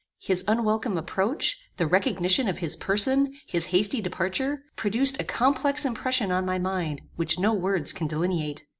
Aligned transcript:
His 0.17 0.43
unwelcome 0.47 0.97
approach, 0.97 1.59
the 1.77 1.85
recognition 1.85 2.47
of 2.47 2.57
his 2.57 2.75
person, 2.75 3.35
his 3.45 3.67
hasty 3.67 4.01
departure, 4.01 4.63
produced 4.75 5.19
a 5.19 5.23
complex 5.23 5.85
impression 5.85 6.31
on 6.31 6.43
my 6.43 6.57
mind 6.57 7.01
which 7.17 7.37
no 7.37 7.53
words 7.53 7.93
can 7.93 8.07
delineate. 8.07 8.65